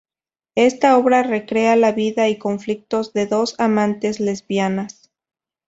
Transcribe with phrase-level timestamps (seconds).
[0.55, 5.11] Esta obra recrea la vida y conflictos de dos amantes lesbianas.